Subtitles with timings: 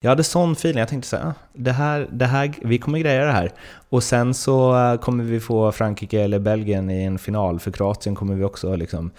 [0.00, 2.98] Jag hade sån feeling, jag tänkte så här, ah, det här, det här, vi kommer
[2.98, 3.52] greja det här.
[3.88, 8.14] Och sen så eh, kommer vi få Frankrike eller Belgien i en final, för Kroatien
[8.14, 9.10] kommer vi också liksom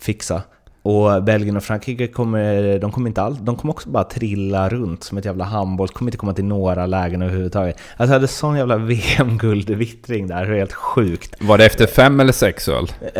[0.00, 0.42] fixa.
[0.82, 5.04] Och Belgien och Frankrike kommer, de kommer inte alls, de kommer också bara trilla runt
[5.04, 7.76] som ett jävla handboll, kommer inte komma till några lägen överhuvudtaget.
[7.96, 8.76] Alltså jag hade sån jävla
[9.16, 11.34] VM-guldvittring där, det helt sjukt.
[11.40, 12.86] Var det efter fem eller sex öl?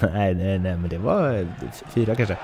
[0.00, 1.46] nej, nej, nej, men det var
[1.94, 2.36] fyra kanske.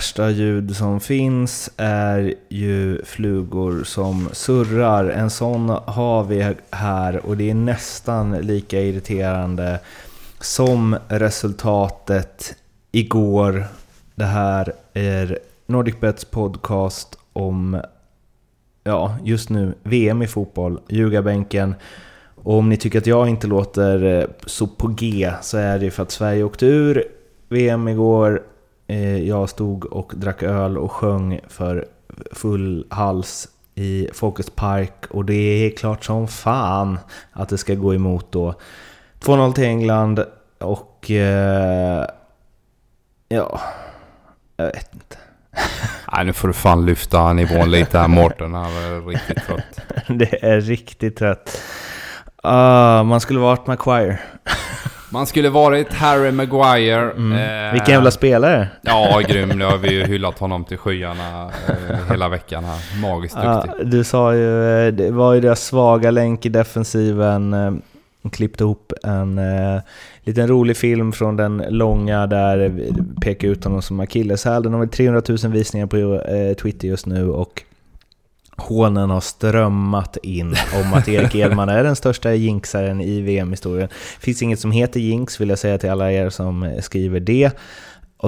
[0.00, 5.04] Värsta ljud som finns är ju flugor som surrar.
[5.04, 9.80] En sån har vi här och det är nästan lika irriterande
[10.40, 12.54] som resultatet
[12.92, 13.64] igår.
[14.14, 17.80] Det här är NordicBets podcast om,
[18.84, 21.74] ja, just nu VM i fotboll, ljugarbänken.
[22.34, 26.02] Och om ni tycker att jag inte låter så på G så är det för
[26.02, 27.04] att Sverige åkte ur
[27.48, 28.42] VM igår
[29.26, 31.86] jag stod och drack öl och sjöng för
[32.32, 36.98] full hals i Folkets Park och det är klart som fan
[37.32, 38.54] att det ska gå emot då.
[39.20, 40.24] 2-0 till England
[40.58, 41.10] och...
[41.10, 42.06] Eh,
[43.28, 43.60] ja...
[44.56, 45.16] Jag vet inte.
[46.12, 48.54] Nej, nu får du fan lyfta nivån lite här Mårten.
[48.54, 49.80] Han är riktigt trött.
[50.08, 51.62] det är riktigt trött.
[52.44, 54.18] Uh, man skulle varit McQuire.
[55.12, 57.10] Man skulle varit Harry Maguire.
[57.10, 57.32] Mm.
[57.66, 58.68] Eh, Vilken jävla spelare!
[58.82, 59.48] Ja, grym.
[59.48, 63.00] Nu har vi ju hyllat honom till skyarna eh, hela veckan här.
[63.02, 63.72] Magiskt duktig.
[63.78, 67.52] Ja, du sa ju, eh, det var ju deras svaga länk i defensiven.
[67.54, 67.72] Eh,
[68.32, 69.80] klippte ihop en eh,
[70.24, 72.72] liten rolig film från den långa där
[73.22, 74.62] pekar ut honom som akilleshäl.
[74.62, 77.62] Den har väl 300 000 visningar på eh, Twitter just nu och
[78.60, 83.88] hånen har strömmat in om att Erik Edman är den största jinxaren i VM-historien.
[83.88, 87.50] Det finns inget som heter jinx, vill jag säga till alla er som skriver det.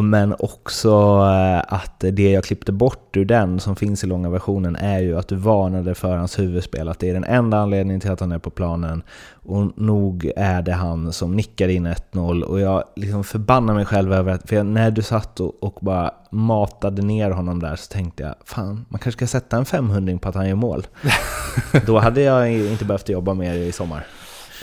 [0.00, 0.90] Men också
[1.22, 5.18] eh, att det jag klippte bort ur den, som finns i långa versionen, är ju
[5.18, 6.88] att du varnade för hans huvudspel.
[6.88, 9.02] Att det är den enda anledningen till att han är på planen.
[9.32, 12.42] Och nog är det han som nickar in 1-0.
[12.42, 16.10] Och jag liksom förbannar mig själv över att, för när du satt och, och, bara
[16.30, 20.28] matade ner honom där så tänkte jag, fan, man kanske ska sätta en 500 på
[20.28, 20.86] att han gör mål.
[21.86, 24.06] Då hade jag inte behövt jobba mer i sommar.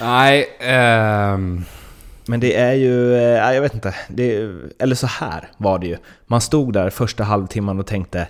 [0.01, 0.45] Nej,
[1.33, 1.65] um...
[2.29, 5.97] Men det är ju, äh, jag vet inte, det, eller så här var det ju.
[6.27, 8.27] Man stod där första halvtimman och tänkte,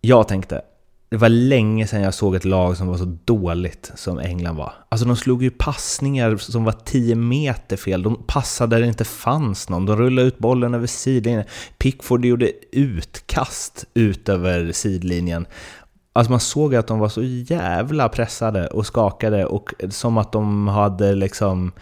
[0.00, 0.62] jag tänkte,
[1.08, 4.72] det var länge sedan jag såg ett lag som var så dåligt som England var.
[4.88, 8.02] Alltså de slog ju passningar som var 10 meter fel.
[8.02, 9.86] De passade där det inte fanns någon.
[9.86, 11.44] De rullade ut bollen över sidlinjen.
[11.78, 15.46] Pickford gjorde utkast ut över sidlinjen.
[16.12, 20.68] Alltså man såg att de var så jävla pressade och skakade och som att de
[20.68, 21.72] hade liksom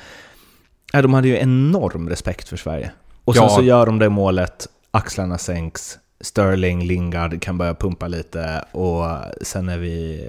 [0.93, 2.91] Ja, de hade ju enorm respekt för Sverige.
[3.25, 3.49] Och sen ja.
[3.49, 9.05] så gör de det målet, axlarna sänks, Sterling, Lingard kan börja pumpa lite och
[9.43, 10.27] sen är vi...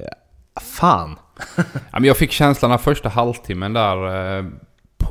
[0.61, 1.15] Fan!
[1.55, 4.45] ja, men jag fick känslan av första halvtimmen där eh,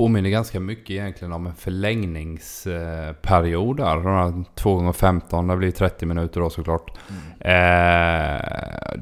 [0.02, 3.96] påminner ganska mycket egentligen om en förlängningsperiod där.
[3.96, 6.98] De här 2 gånger 15 det blir 30 minuter då såklart.
[7.08, 7.22] Mm.
[7.40, 8.41] Eh,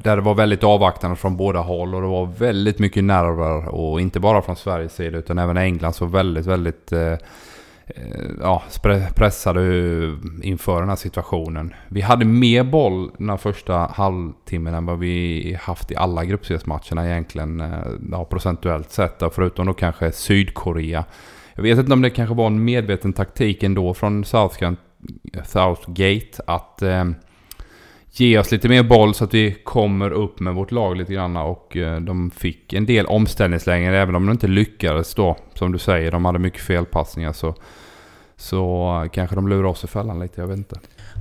[0.03, 3.67] där det var väldigt avvaktande från båda håll och det var väldigt mycket nerver.
[3.67, 7.17] Och inte bara från Sveriges sida utan även England så väldigt, väldigt eh, Eh,
[7.87, 8.63] Eh, ja,
[9.15, 9.61] pressade
[10.41, 11.73] inför den här situationen.
[11.87, 17.09] Vi hade mer boll den här första halvtimmen än vad vi haft i alla gruppspelsmatcherna
[17.09, 17.61] egentligen.
[17.61, 19.23] Eh, ja, procentuellt sett.
[19.33, 21.05] Förutom då kanske Sydkorea.
[21.55, 24.81] Jag vet inte om det kanske var en medveten taktik ändå från Southgate,
[25.45, 27.05] Southgate att eh,
[28.11, 31.37] ge oss lite mer boll så att vi kommer upp med vårt lag lite grann.
[31.37, 35.37] Och eh, de fick en del omställningslägen även om de inte lyckades då.
[35.53, 37.33] Som du säger, de hade mycket felpassningar.
[37.33, 37.55] Så
[38.41, 40.79] så eh, kanske de lurar oss i fällan lite, jag vet inte.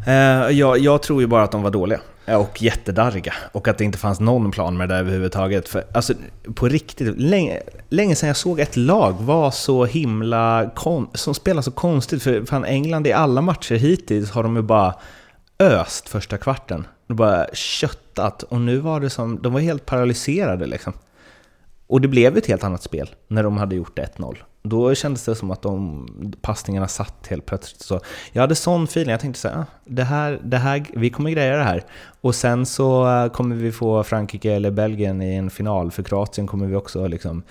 [0.08, 0.14] Uh,
[0.58, 2.00] jag, jag, tror ju bara att de var dåliga.
[2.26, 3.34] Och jättedarriga.
[3.52, 5.68] Och att det inte fanns någon plan med det där överhuvudtaget.
[5.68, 6.14] För, alltså,
[6.54, 10.70] på riktigt, länge, länge sedan jag såg ett lag vara så himla...
[11.14, 12.22] som spelar så konstigt.
[12.22, 14.94] För fan, England i alla matcher hittills har de ju bara
[15.60, 16.86] öst första kvarten.
[17.06, 18.42] De bara köttat.
[18.42, 19.42] Och nu var det som...
[19.42, 20.92] De var helt paralyserade liksom.
[21.86, 24.36] Och det blev ett helt annat spel när de hade gjort 1-0.
[24.62, 26.06] Då kändes det som att de
[26.42, 27.80] passningarna satt helt plötsligt.
[27.80, 28.00] Så
[28.32, 31.30] jag hade sån feeling, jag tänkte så här, ah, det här, det här, vi kommer
[31.30, 31.84] greja det här.
[32.20, 36.46] Och sen så eh, kommer vi få Frankrike eller Belgien i en final, för Kroatien
[36.46, 37.42] kommer vi också liksom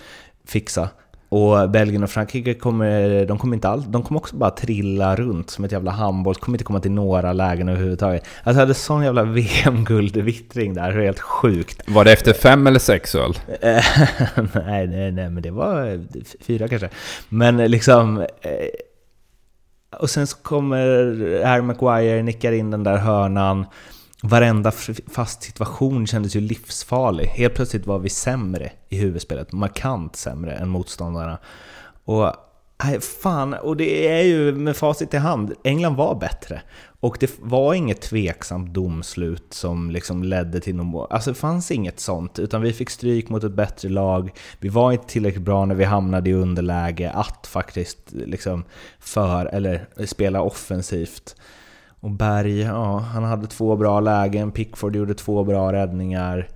[0.45, 0.89] fixa.
[1.29, 5.49] Och Belgien och Frankrike kommer, de kommer inte alls, de kommer också bara trilla runt
[5.49, 8.23] som ett jävla handboll, kommer inte komma till några lägen överhuvudtaget.
[8.43, 9.23] Alltså jag hade sån jävla
[9.63, 11.81] VM-guldvittring där, det helt sjukt.
[11.87, 13.33] Var det efter fem eller sex öl?
[14.65, 16.05] nej, nej, nej, men det var
[16.43, 16.89] fyra kanske.
[17.29, 18.17] Men liksom...
[18.17, 18.27] Eh,
[19.99, 20.85] och sen så kommer
[21.45, 23.65] Harry Maguire, nickar in den där hörnan.
[24.23, 24.71] Varenda
[25.11, 27.25] fast situation kändes ju livsfarlig.
[27.25, 31.37] Helt plötsligt var vi sämre i huvudspelet, markant sämre än motståndarna.
[32.05, 32.33] Och
[32.83, 36.61] nej, fan, och det är ju med facit i hand, England var bättre.
[36.99, 41.07] Och det var inget tveksamt domslut som liksom ledde till någon mål.
[41.09, 44.31] Alltså det fanns inget sånt, utan vi fick stryk mot ett bättre lag.
[44.59, 48.63] Vi var inte tillräckligt bra när vi hamnade i underläge att faktiskt liksom
[48.99, 51.35] för, eller spela offensivt.
[51.99, 56.47] Och Berg, ja, han hade två bra lägen, Pickford gjorde två bra räddningar.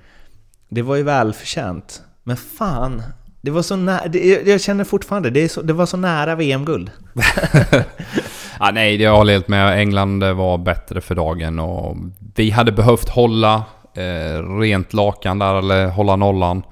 [0.69, 2.01] Det var ju välförtjänt.
[2.24, 3.04] Men fan,
[3.42, 6.92] det var så nära, jag känner fortfarande, det, så, det var så nära VM-guld.
[8.60, 9.80] ja, nej, jag håller helt med.
[9.80, 11.98] England var bättre för dagen och
[12.36, 13.63] vi hade behövt hålla
[13.94, 16.63] eh, rent lakan där, eller hålla nollan.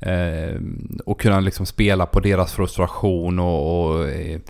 [0.00, 0.60] Eh,
[1.06, 4.40] och kunna liksom spela på deras frustration och, och eh,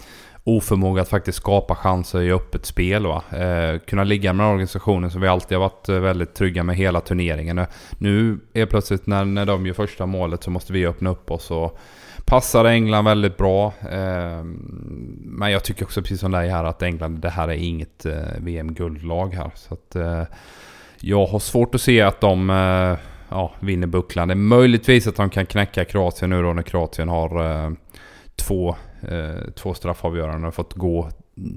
[0.44, 3.06] oförmåga att faktiskt skapa chanser i öppet spel.
[3.06, 3.22] Va?
[3.32, 7.00] Eh, kunna ligga med organisationen som vi alltid har varit eh, väldigt trygga med hela
[7.00, 7.58] turneringen.
[7.58, 7.66] Eh,
[7.98, 11.50] nu är plötsligt när, när de gör första målet så måste vi öppna upp oss.
[11.50, 11.78] Och
[12.24, 13.66] passar England väldigt bra.
[13.90, 14.44] Eh,
[15.22, 18.14] men jag tycker också precis som dig här att England, det här är inget eh,
[18.38, 19.50] VM-guldlag här.
[19.54, 20.22] Så att, eh,
[21.00, 22.98] jag har svårt att se att de eh,
[23.28, 24.28] ja, vinner bucklan.
[24.28, 27.70] Det är möjligtvis att de kan knäcka Kroatien nu då när Kroatien har eh,
[28.36, 28.76] två
[29.08, 31.10] eh, två straffavgöranden och fått gå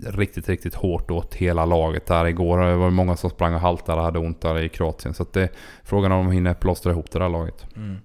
[0.05, 2.57] riktigt, riktigt hårt åt hela laget där igår.
[2.57, 5.13] Det var många som sprang och haltade och hade ont där i Kroatien.
[5.13, 5.49] Så det är
[5.83, 7.65] frågan om de hinner plåstra ihop det där laget.
[7.75, 7.97] Mm.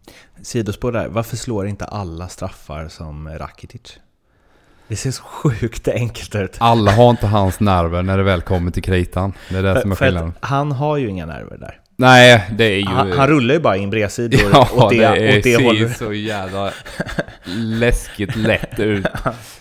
[0.42, 3.98] Sidospår där, varför slår inte alla straffar som Rakitic?
[4.88, 6.56] Det ser så sjukt enkelt ut.
[6.60, 9.32] Alla har inte hans nerver när det väl kommer till kritan.
[9.50, 10.34] Det är det för, som är skillnaden.
[10.40, 11.80] Han har ju inga nerver där.
[12.00, 12.84] Nej, det är ju...
[12.84, 15.96] Han, han rullar ju bara in bredsidor ja, åt det, det, åt det ser hållet.
[15.96, 16.72] så jävla
[17.54, 19.06] läskigt lätt ut.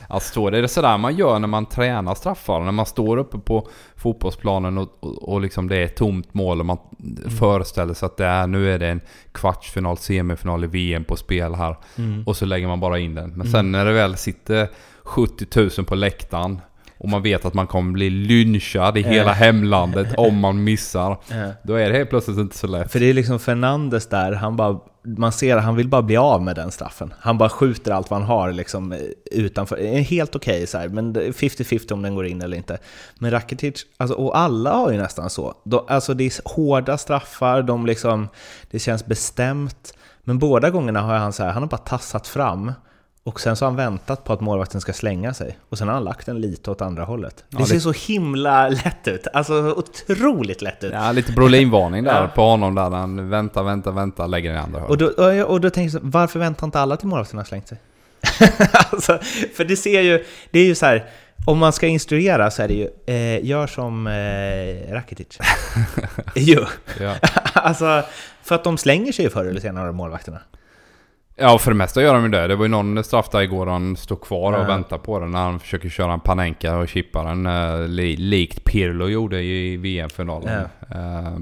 [0.09, 2.59] Alltså det är sådär man gör när man tränar straffar.
[2.59, 6.59] När man står uppe på fotbollsplanen och, och, och liksom det är ett tomt mål
[6.59, 7.29] och man mm.
[7.29, 9.01] föreställer sig att det är, nu är det en
[9.31, 11.75] kvartsfinal, semifinal i VM på spel här.
[11.97, 12.23] Mm.
[12.23, 13.29] Och så lägger man bara in den.
[13.29, 13.71] Men sen mm.
[13.71, 14.67] när det väl sitter
[15.03, 15.45] 70
[15.77, 16.59] 000 på läktaren
[16.97, 21.17] och man vet att man kommer bli lynchad i hela hemlandet om man missar.
[21.63, 22.91] Då är det helt plötsligt inte så lätt.
[22.91, 26.17] För det är liksom Fernandes där, han bara, man ser att han vill bara bli
[26.17, 27.13] av med den straffen.
[27.19, 28.95] Han bara skjuter allt vad han har liksom
[29.31, 29.75] utanför.
[29.75, 32.77] Det är helt okej okay, så här, men 50-50 om den går in eller inte.
[33.19, 35.53] Men Rakitic, alltså, och alla har ju nästan så.
[35.63, 38.27] De, alltså det är hårda straffar, de liksom,
[38.71, 39.93] det känns bestämt.
[40.23, 42.71] Men båda gångerna har han så här, han har bara tassat fram
[43.27, 45.57] och sen så har han väntat på att målvakten ska slänga sig.
[45.69, 47.43] Och sen har han lagt den lite åt andra hållet.
[47.49, 47.81] Det ja, ser det...
[47.81, 49.27] så himla lätt ut.
[49.33, 50.93] Alltså otroligt lätt ut.
[50.93, 52.27] Ja, lite Brolin-varning där ja.
[52.27, 52.89] på honom där.
[52.89, 55.01] Han väntar, väntar, väntar, lägger den i andra hållet.
[55.01, 57.67] Och då, och då tänker jag så, varför väntar inte alla till målvakten har slängt
[57.67, 57.77] sig?
[58.91, 59.19] alltså,
[59.55, 61.05] för det ser ju, det är ju så här,
[61.45, 65.37] om man ska instruera så är det ju, eh, gör som eh, Rakitic.
[66.35, 66.65] jo.
[66.99, 67.15] Ja.
[67.53, 68.03] alltså,
[68.43, 70.39] för att de slänger sig ju förr eller senare, målvakterna.
[71.39, 72.47] Ja, för det mesta gör de ju det.
[72.47, 74.67] Det var ju någon straff där igår han stod kvar och ja.
[74.67, 77.45] väntade på den när han försöker köra en panenka och chippa den.
[77.45, 80.65] Uh, li likt Pirlo gjorde i VM-finalen.
[80.95, 81.39] Uh,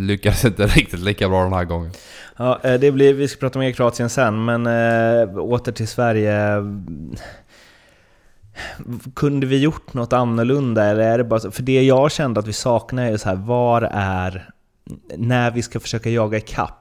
[0.00, 1.90] lyckades inte riktigt lika bra den här gången.
[2.36, 6.62] Ja, eh, det blir, vi ska prata mer Kroatien sen, men uh, åter till Sverige.
[9.14, 11.50] Kunde vi gjort något annorlunda eller är det bara så?
[11.50, 14.50] För det jag kände att vi saknar är så här, var är...
[15.16, 16.77] När vi ska försöka jaga ikapp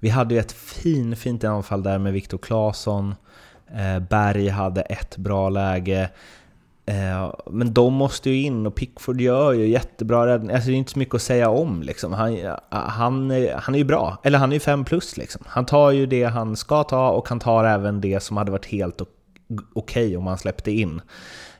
[0.00, 3.14] vi hade ju ett fin, fint anfall där med Viktor Claesson.
[3.74, 6.10] Eh, Berg hade ett bra läge.
[6.86, 10.54] Eh, men de måste ju in och Pickford gör ju jättebra räddningar.
[10.54, 12.12] Alltså det är inte så mycket att säga om liksom.
[12.12, 12.38] Han,
[12.70, 15.42] han, han är ju bra, eller han är ju 5 plus liksom.
[15.46, 18.66] Han tar ju det han ska ta och han tar även det som hade varit
[18.66, 21.00] helt okej okay om han släppte in.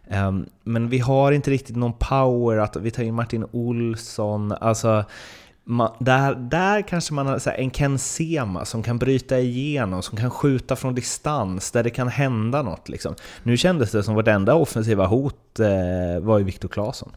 [0.08, 4.52] Ehm, men vi har inte riktigt någon power att vi tar in Martin Olsson.
[4.52, 5.04] Alltså,
[5.70, 10.18] man, där, där kanske man har här, en Ken Sema som kan bryta igenom, som
[10.18, 12.88] kan skjuta från distans, där det kan hända något.
[12.88, 13.14] Liksom.
[13.42, 17.12] Nu kändes det som att enda offensiva hot eh, var ju Viktor Claesson.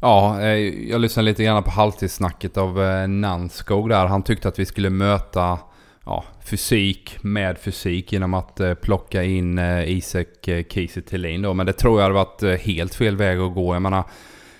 [0.00, 0.48] Ja, eh,
[0.90, 4.06] jag lyssnade lite grann på halvtidssnacket av eh, Nanskog där.
[4.06, 5.58] Han tyckte att vi skulle möta
[6.04, 11.56] ja, fysik med fysik genom att eh, plocka in Isak Kiese Thelin.
[11.56, 13.74] Men det tror jag hade varit helt fel väg att gå.
[13.74, 14.04] Jag menar,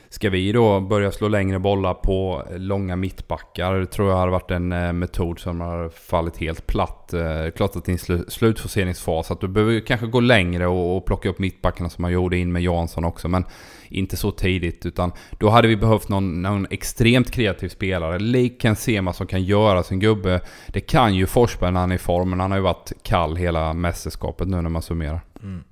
[0.09, 3.75] Ska vi då börja slå längre bollar på långa mittbackar?
[3.75, 7.13] Det tror jag hade varit en eh, metod som har fallit helt platt.
[7.13, 9.31] Eh, klart att det är en slutforceringsfas.
[9.31, 12.53] Att du behöver kanske gå längre och, och plocka upp mittbackarna som man gjorde in
[12.53, 13.29] med Jansson också.
[13.29, 13.45] Men
[13.89, 14.87] inte så tidigt.
[14.87, 18.19] Utan då hade vi behövt någon, någon extremt kreativ spelare.
[18.19, 20.41] Lik Ken Sema som kan göra sin gubbe.
[20.67, 22.31] Det kan ju Forsberg när han är i form.
[22.31, 25.21] Men han har ju varit kall hela mästerskapet nu när man summerar.
[25.43, 25.65] Mm.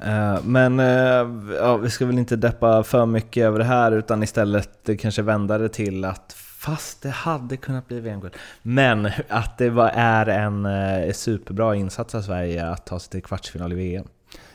[0.00, 4.22] Eh, men eh, ja, vi ska väl inte deppa för mycket över det här utan
[4.22, 8.32] istället kanske vända det till att fast det hade kunnat bli VM-guld.
[8.62, 13.22] Men att det var, är en eh, superbra insats av Sverige att ta sig till
[13.22, 14.04] kvartsfinal i VM.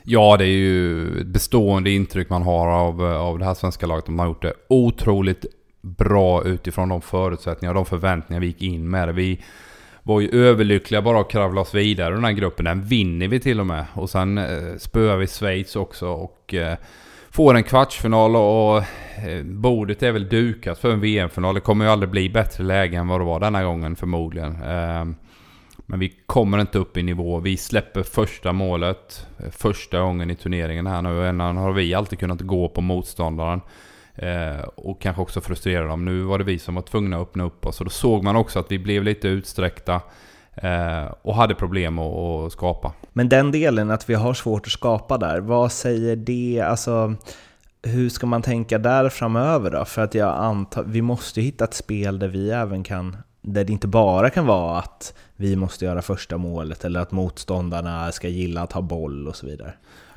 [0.03, 4.05] Ja, det är ju ett bestående intryck man har av, av det här svenska laget.
[4.05, 5.46] De har gjort det otroligt
[5.81, 9.15] bra utifrån de förutsättningar och de förväntningar vi gick in med.
[9.15, 9.41] Vi
[10.03, 12.65] var ju överlyckliga bara att kravla oss vidare den här gruppen.
[12.65, 13.86] Den vinner vi till och med.
[13.94, 16.77] Och sen eh, spöar vi Schweiz också och eh,
[17.32, 21.56] får en kvartsfinal och eh, bordet är väl dukat för en VM-final.
[21.56, 24.51] Det kommer ju aldrig bli bättre läge än vad det var denna gången förmodligen.
[24.51, 25.06] Eh,
[25.86, 27.39] men vi kommer inte upp i nivå.
[27.39, 31.29] Vi släpper första målet eh, första gången i turneringen här nu.
[31.29, 33.62] Innan har vi alltid kunnat gå på motståndaren.
[34.21, 36.05] Eh, och kanske också frustrera dem.
[36.05, 37.79] Nu var det vi som var tvungna att öppna upp oss.
[37.79, 40.01] Och då såg man också att vi blev lite utsträckta.
[40.55, 42.93] Eh, och hade problem att, att, skapa.
[43.13, 46.61] Men den delen, att vi har svårt att skapa där, vad säger det?
[46.61, 47.15] Alltså,
[47.83, 49.85] hur ska man tänka där framöver då?
[49.85, 53.73] För att jag antar, vi måste hitta ett spel där vi även kan där det
[53.73, 58.61] inte bara kan vara att vi måste göra första målet eller att motståndarna ska gilla
[58.61, 59.73] att ha boll och så vidare.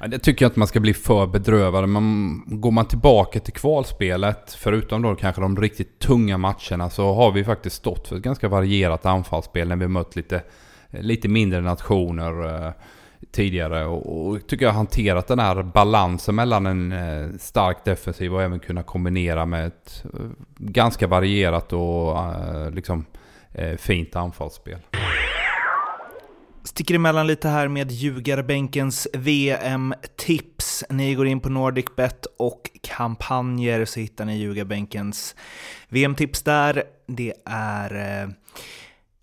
[0.08, 1.88] Det tycker jag inte man ska bli för bedrövad.
[1.88, 7.32] Man, går man tillbaka till kvalspelet, förutom då kanske de riktigt tunga matcherna, så har
[7.32, 10.42] vi faktiskt stått för ett ganska varierat anfallsspel när vi mött lite,
[10.90, 12.72] lite mindre nationer eh,
[13.30, 13.86] tidigare.
[13.86, 18.60] Och, och tycker jag hanterat den här balansen mellan en eh, stark defensiv och även
[18.60, 20.20] kunna kombinera med ett eh,
[20.58, 23.04] ganska varierat och eh, liksom
[23.52, 24.78] eh, fint anfallsspel.
[26.72, 30.84] Sticker emellan lite här med ljugarbänkens VM-tips.
[30.90, 35.34] Ni går in på NordicBet och kampanjer så hittar ni ljugarbänkens
[35.88, 36.84] VM-tips där.
[37.06, 38.30] Det är, eh,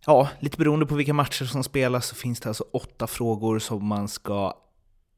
[0.06, 3.86] ja, lite beroende på vilka matcher som spelas så finns det alltså åtta frågor som
[3.86, 4.54] man ska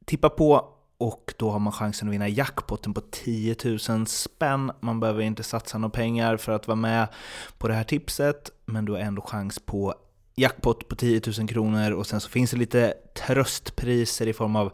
[0.06, 0.66] tippa på
[0.98, 3.56] och då har man chansen att vinna jackpotten på 10
[3.90, 4.72] 000 spänn.
[4.80, 7.08] Man behöver inte satsa några pengar för att vara med
[7.58, 9.96] på det här tipset, men du har ändå chans på
[10.36, 12.94] jackpot på 10 000 kronor och sen så finns det lite
[13.28, 14.72] tröstpriser i form av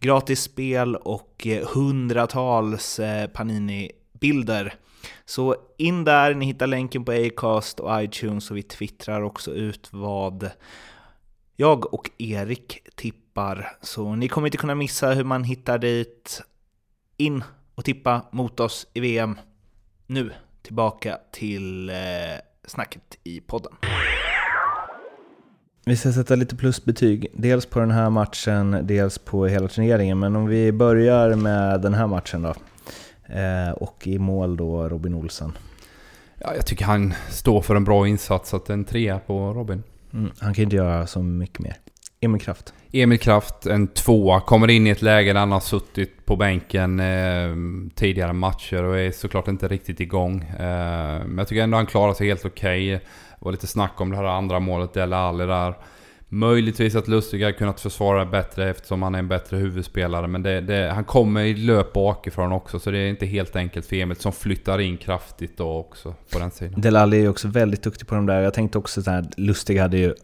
[0.00, 4.74] gratis spel och eh, hundratals eh, Panini-bilder.
[5.24, 9.88] Så in där, ni hittar länken på Acast och iTunes och vi twittrar också ut
[9.90, 10.50] vad
[11.56, 13.76] jag och Erik tippar.
[13.82, 16.42] Så ni kommer inte kunna missa hur man hittar dit.
[17.16, 19.38] In och tippa mot oss i VM.
[20.06, 21.96] Nu tillbaka till eh,
[22.64, 23.72] snacket i podden.
[25.88, 30.18] Vi ska sätta lite plusbetyg, dels på den här matchen, dels på hela turneringen.
[30.18, 32.54] Men om vi börjar med den här matchen då.
[33.34, 35.52] Eh, och i mål då Robin Olsen.
[36.38, 39.82] Ja, jag tycker han står för en bra insats, att en trea på Robin.
[40.12, 41.76] Mm, han kan inte göra så mycket mer.
[42.20, 42.74] Emil Kraft.
[42.92, 44.40] Emil Kraft, en tvåa.
[44.40, 47.54] Kommer in i ett läge där han har suttit på bänken eh,
[47.94, 50.42] tidigare matcher och är såklart inte riktigt igång.
[50.42, 52.94] Eh, men jag tycker ändå han klarar sig helt okej.
[52.94, 53.06] Okay.
[53.38, 55.74] Det var lite snack om det här andra målet, Dele Alli där.
[56.30, 60.26] Möjligtvis att Lustig hade kunnat försvara bättre eftersom han är en bättre huvudspelare.
[60.26, 63.86] Men det, det, han kommer i löp bakifrån också så det är inte helt enkelt
[63.86, 66.80] för Emil som flyttar in kraftigt då också på den sidan.
[66.80, 68.40] Delali är ju också väldigt duktig på de där.
[68.40, 70.14] Jag tänkte också så här, Lustig hade ju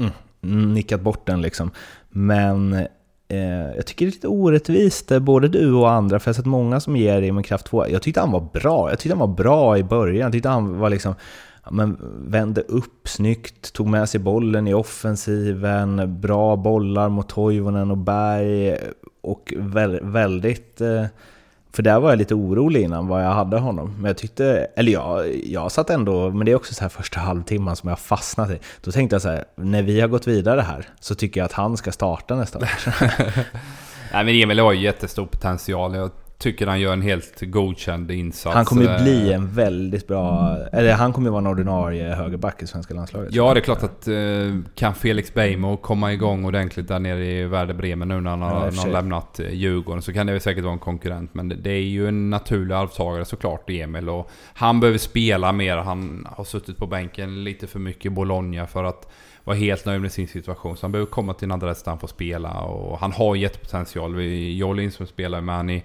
[0.00, 1.70] mm, nickat bort den liksom.
[2.08, 2.72] Men
[3.28, 6.36] eh, jag tycker det är lite orättvist, eh, både du och andra, för jag har
[6.36, 7.88] sett många som ger Emil Kraft 2.
[7.88, 8.90] Jag tyckte han var bra.
[8.90, 10.22] Jag tyckte han var bra i början.
[10.22, 11.14] Jag tyckte han var liksom
[11.70, 17.98] men vände upp snyggt, tog med sig bollen i offensiven, bra bollar mot Toivonen och
[17.98, 18.76] Berg
[19.20, 19.54] och
[20.02, 20.80] väldigt...
[20.80, 21.04] Eh,
[21.76, 23.94] för där var jag lite orolig innan vad jag hade honom.
[23.98, 27.20] Men jag tyckte, eller jag, jag satt ändå, men det är också så här första
[27.20, 28.58] halvtimman som jag fastnat i.
[28.80, 31.52] Då tänkte jag så här, när vi har gått vidare här så tycker jag att
[31.52, 32.86] han ska starta nästa match.
[34.12, 35.94] Nej men Emil har ju jättestor potential.
[35.94, 38.54] Jag tycker han gör en helt godkänd insats.
[38.54, 40.56] Han kommer ju bli en väldigt bra...
[40.72, 43.34] Eller han kommer ju vara en ordinarie högerback i svenska landslaget.
[43.34, 44.16] Ja, det är klart att eh,
[44.74, 48.72] kan Felix Beijmo komma igång ordentligt där nere i Werder Bremen nu när han har,
[48.76, 51.34] ja, lämnat eh, Djurgården så kan det väl säkert vara en konkurrent.
[51.34, 54.08] Men det, är ju en naturlig arvtagare såklart, Emil.
[54.08, 55.76] Och han behöver spela mer.
[55.76, 59.12] Han har suttit på bänken lite för mycket i Bologna för att
[59.46, 60.76] var helt nöjd med sin situation.
[60.76, 62.60] Så han behöver komma till en adress där han får spela.
[62.60, 64.22] Och han har jättepotential.
[64.22, 65.82] Joel Lindström spelar med han i,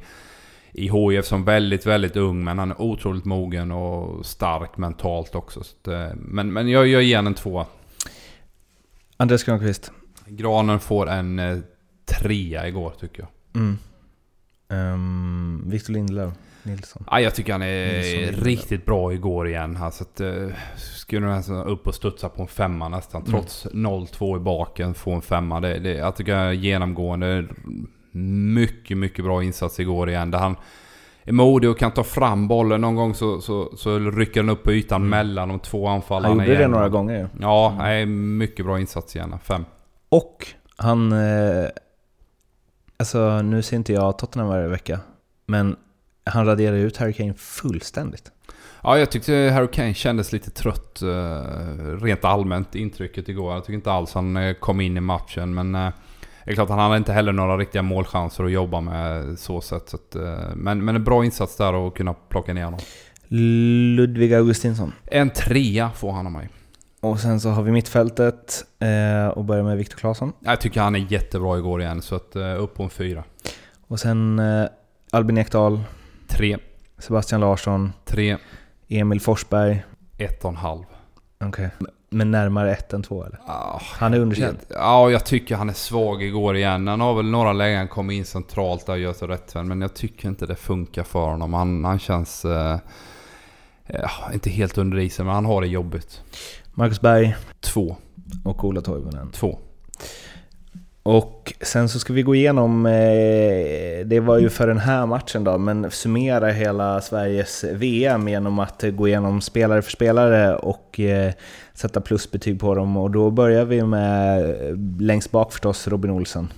[0.72, 2.44] i HIF som väldigt, väldigt ung.
[2.44, 5.60] Men han är otroligt mogen och stark mentalt också.
[5.60, 7.66] Att, eh, men, men jag, jag ger en tvåa.
[9.18, 9.92] Andreas Granqvist.
[10.26, 11.58] Granen får en eh,
[12.06, 13.62] trea igår tycker jag.
[13.62, 13.78] Mm.
[14.70, 16.34] Um, Victor Lindelöf.
[16.64, 17.04] Nilsson.
[17.12, 19.78] Ja, jag tycker han är riktigt bra igår igen.
[19.78, 23.22] Alltså att, uh, skulle nästan upp och studsa på en femma nästan.
[23.22, 23.32] Mm.
[23.32, 25.60] Trots 0-2 i baken, få en femma.
[25.60, 27.48] Det, det, jag tycker jag är genomgående
[28.12, 30.32] mycket, mycket bra insats igår igen.
[30.32, 30.56] Där han
[31.24, 32.82] är modig och kan ta fram bollen.
[32.82, 35.10] Någon gång så, så, så rycker han upp på ytan mm.
[35.10, 36.62] mellan de två anfallarna Han gjorde igen.
[36.62, 38.38] det några gånger Ja, mm.
[38.38, 39.36] mycket bra insats igen.
[39.44, 39.66] Fem.
[40.10, 41.12] Och han...
[41.12, 41.70] Eh,
[42.98, 45.00] alltså nu ser inte jag Tottenham varje vecka.
[45.46, 45.76] Men
[46.24, 48.32] han raderar ut Harry Kane fullständigt.
[48.84, 53.54] Ja, jag tyckte Harry Kane kändes lite trött eh, rent allmänt intrycket igår.
[53.54, 55.54] Jag tycker inte alls han eh, kom in i matchen.
[55.54, 55.92] Men
[56.46, 59.90] det är klart, han hade inte heller några riktiga målchanser att jobba med så sätt.
[59.90, 60.16] Så att,
[60.56, 62.80] men, men en bra insats där att kunna plocka ner honom.
[63.28, 64.94] Ludvig Augustinsson.
[65.06, 66.50] En trea får han av mig.
[67.02, 70.34] Och sen så har vi mittfältet eh, och börjar med Viktor Claesson.
[70.40, 73.24] Jag tycker han är jättebra igår igen, så att, upp på en fyra.
[73.88, 74.66] Och sen eh,
[75.12, 75.82] Albin Ekdal.
[76.28, 76.58] 3.
[76.98, 77.94] Sebastian Larsson.
[78.06, 78.38] 3.
[78.88, 79.84] Emil Forsberg.
[80.18, 80.86] 1,5.
[81.44, 81.48] Okej.
[81.48, 81.70] Okay.
[82.14, 83.38] Men närmare 1 än 2 eller?
[83.38, 84.58] Oh, han är underkänd?
[84.70, 86.88] Ja, jag tycker han är svag igår igen.
[86.88, 89.68] Han har väl några lägen kommit in centralt där och gör sig rättvänd.
[89.68, 91.54] Men jag tycker inte det funkar för honom.
[91.54, 92.46] Han, han känns...
[92.46, 92.78] Eh,
[94.34, 96.22] inte helt under isen, men han har det jobbigt.
[96.74, 97.36] Marcus Berg?
[97.60, 97.96] 2.
[98.44, 99.32] Och Ola Toivonen?
[99.32, 99.60] 2.
[101.04, 105.44] Och sen så ska vi gå igenom, eh, det var ju för den här matchen
[105.44, 111.34] då, men summera hela Sveriges VM genom att gå igenom spelare för spelare och eh,
[111.74, 112.98] sätta plusbetyg på dem.
[112.98, 116.54] Och då börjar vi med eh, längst bak förstås, Robin Olsen.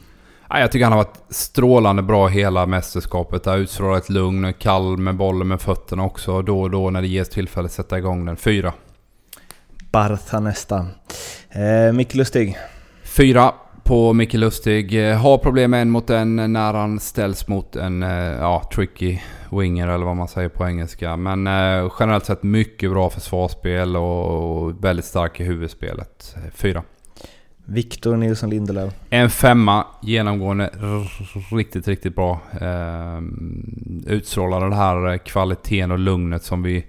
[0.50, 3.46] jag tycker han har varit strålande bra hela mästerskapet.
[3.46, 6.42] Har utstrålat lugn, kall med bollen med fötterna också.
[6.42, 8.36] Då och då när det ges tillfälle sätta igång den.
[8.36, 8.74] Fyra.
[9.92, 10.88] Bartha nästa.
[11.50, 12.58] Eh, Micke Lustig.
[13.04, 15.10] Fyra på Micke Lustig.
[15.10, 19.20] Eh, har problem en mot en när han ställs mot en eh, ja, tricky
[19.52, 21.16] winger eller vad man säger på engelska.
[21.16, 26.36] Men eh, generellt sett mycket bra försvarsspel och väldigt stark i huvudspelet.
[26.54, 26.84] Fyra.
[27.66, 28.94] Viktor Nilsson Lindelöf.
[29.10, 30.70] En femma, genomgående
[31.52, 32.40] riktigt, riktigt bra.
[32.62, 33.22] Eh,
[34.08, 36.86] utstrålar den här kvaliteten och lugnet som vi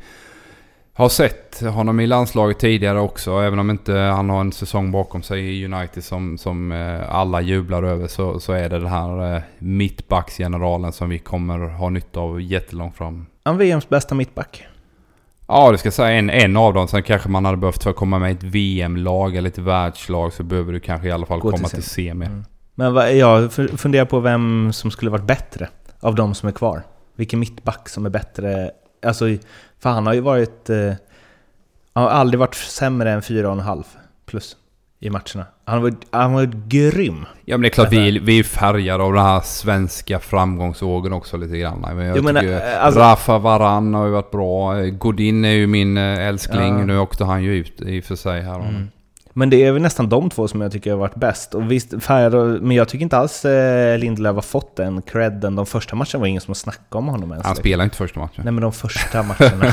[0.97, 3.41] har sett honom i landslaget tidigare också.
[3.41, 7.41] Även om inte han har en säsong bakom sig i United som, som eh, alla
[7.41, 12.21] jublar över så, så är det den här eh, mittbacksgeneralen som vi kommer ha nytta
[12.21, 13.27] av jättelångt fram.
[13.45, 14.67] Han VMs bästa mittback.
[15.47, 16.89] Ja, det ska jag säga en, en av dem.
[16.89, 20.43] Sen kanske man hade behövt för att komma med ett VM-lag eller ett världslag så
[20.43, 22.27] behöver du kanske i alla fall Gå komma till semi.
[22.27, 22.45] Mm.
[22.75, 25.69] Men vad, jag funderar på vem som skulle varit bättre
[26.01, 26.83] av de som är kvar.
[27.17, 28.71] Vilken mittback som är bättre
[29.05, 29.25] Alltså,
[29.79, 30.71] för han har ju varit...
[30.71, 30.93] Eh,
[31.93, 33.85] han har aldrig varit sämre än 4,5
[34.27, 34.57] plus
[35.01, 35.47] i matcherna.
[35.65, 37.27] Han var, han var grym.
[37.45, 41.37] Ja men det är klart vi, vi är färgade av den här svenska framgångsvågen också
[41.37, 41.81] lite grann.
[41.81, 44.83] Men jag, menar, tycker eh, alltså, Rafa Varan har ju varit bra.
[44.83, 46.79] Godin är ju min eh, älskling.
[46.79, 46.85] Ja.
[46.85, 48.61] Nu åkte han ju ut i och för sig här.
[48.61, 48.89] Mm.
[49.37, 51.55] Men det är väl nästan de två som jag tycker har varit bäst.
[51.55, 55.57] Och visst, färgade, men jag tycker inte alls eh, Lindelöf har fått den credden.
[55.57, 57.47] De första matcherna var ingen som snackade om honom ens.
[57.47, 58.43] Han spelade inte första matchen.
[58.45, 59.67] Nej, men de första matcherna.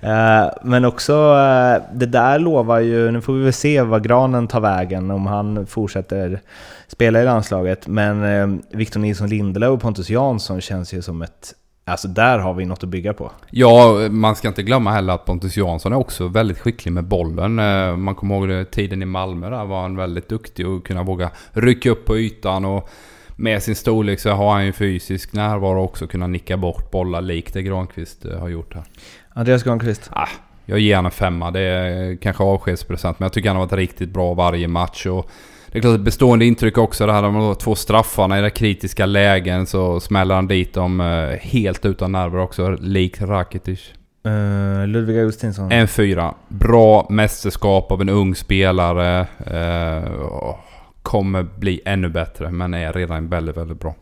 [0.44, 3.10] eh, men också, eh, det där lovar ju...
[3.10, 6.40] Nu får vi väl se vad Granen tar vägen om han fortsätter
[6.88, 7.86] spela i landslaget.
[7.86, 12.64] Men Victor Nilsson Lindelöf och Pontus Jansson känns ju som ett Alltså där har vi
[12.64, 13.32] något att bygga på.
[13.50, 17.58] Ja, man ska inte glömma heller att Pontus Jansson är också väldigt skicklig med bollen.
[17.58, 21.30] Eh, man kommer ihåg tiden i Malmö där var han väldigt duktig och kunna våga
[21.52, 22.88] rycka upp på ytan och
[23.36, 27.54] med sin storlek så har han ju fysisk närvaro också kunna nicka bort bollar likt
[27.54, 28.84] det Granqvist eh, har gjort här.
[29.28, 30.10] Andreas Granqvist?
[30.12, 30.28] Ah,
[30.64, 31.50] jag ger honom femma.
[31.50, 35.06] Det är kanske avskedspresent men jag tycker han har varit riktigt bra varje match.
[35.06, 35.30] Och
[35.72, 39.06] det är klart ett bestående intryck också det här de två straffarna i det kritiska
[39.06, 43.80] lägen så smäller han dit dem eh, helt utan nerver också, likt Rakitic.
[44.26, 45.72] Uh, Ludvig Augustinsson?
[45.72, 46.34] En fyra.
[46.48, 49.20] Bra mästerskap av en ung spelare.
[49.20, 50.54] Uh,
[51.02, 53.94] kommer bli ännu bättre, men är redan väldigt, väldigt bra.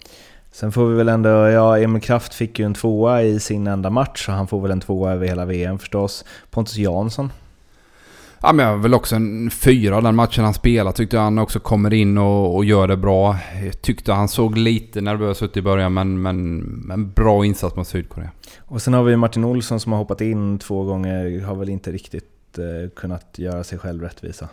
[0.53, 3.91] Sen får vi väl ändå, ja Emil Kraft fick ju en tvåa i sin enda
[3.91, 6.25] match, så han får väl en tvåa över hela VM förstås.
[6.51, 7.31] Pontus Jansson?
[8.43, 10.93] Ja, men jag väl också en fyra den matchen han spelar.
[10.93, 13.37] Tyckte han också kommer in och, och gör det bra.
[13.65, 17.89] Jag tyckte han såg lite nervös ut i början men, men, men bra insats mot
[17.89, 18.31] Sydkorea.
[18.61, 21.41] Och sen har vi Martin Olsson som har hoppat in två gånger.
[21.41, 24.49] Har väl inte riktigt eh, kunnat göra sig själv rättvisa.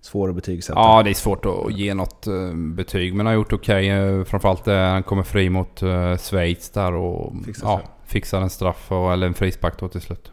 [0.00, 0.78] svår att betygsätta.
[0.78, 3.14] Ja, det är svårt att ge något uh, betyg.
[3.14, 3.92] Men han har gjort okej.
[3.92, 4.10] Okay.
[4.10, 8.50] Uh, framförallt uh, han kommer fri mot uh, Schweiz där och fixar, ja, fixar en
[8.50, 10.32] straff och, eller en frispark då till slut.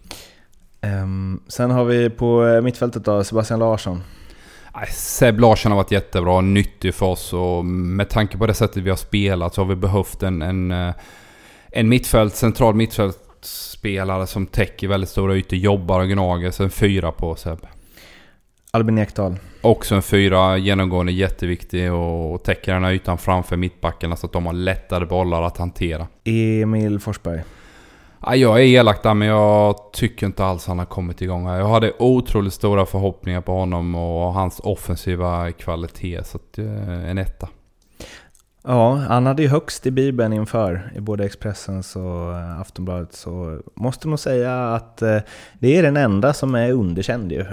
[0.86, 4.02] Um, sen har vi på mittfältet då Sebastian Larsson.
[4.92, 8.90] Seb Larsson har varit jättebra, nyttig för oss och med tanke på det sättet vi
[8.90, 10.94] har spelat så har vi behövt en, en,
[11.72, 16.52] en mittfält, central mittfältspelare som täcker väldigt stora ytor, jobbar och gnager.
[16.52, 17.60] Så en fyra på Seb.
[18.72, 19.36] Albin Ekdal.
[19.62, 24.46] Också en fyra, genomgående jätteviktig och täcker den här ytan framför mittbackarna så att de
[24.46, 26.08] har lättare bollar att hantera.
[26.24, 27.44] Emil Forsberg.
[28.28, 31.48] Ja, jag är elak där men jag tycker inte alls han har kommit igång.
[31.48, 36.24] Jag hade otroligt stora förhoppningar på honom och hans offensiva kvalitet.
[36.24, 37.50] Så att, eh, en etta.
[38.64, 43.62] Ja, han hade ju högst i Bibeln inför, i både Expressens och eh, Aftonbladet, så
[43.76, 45.18] måste nog säga att eh,
[45.60, 47.46] det är den enda som är underkänd ju.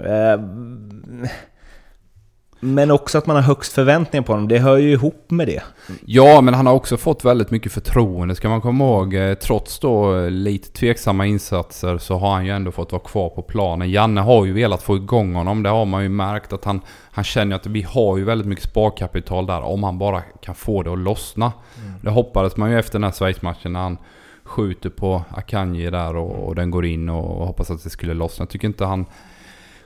[2.62, 5.46] Eh, men också att man har högst förväntningar på honom, det hör ju ihop med
[5.48, 5.62] det.
[6.06, 9.14] Ja, men han har också fått väldigt mycket förtroende ska man komma ihåg.
[9.14, 13.42] Eh, trots då lite tveksamma insatser så har han ju ändå fått vara kvar på
[13.42, 13.90] planen.
[13.90, 17.24] Janne har ju velat få igång honom, det har man ju märkt att han, han
[17.24, 20.92] känner att vi har ju väldigt mycket sparkapital där om han bara kan få det
[20.92, 21.52] att lossna.
[21.78, 21.92] Mm.
[22.02, 23.98] Det hoppades man ju efter den här Schweiz-matchen när han
[24.44, 28.14] skjuter på Akanji där och, och den går in och, och hoppas att det skulle
[28.14, 28.42] lossna.
[28.42, 29.06] Jag tycker inte han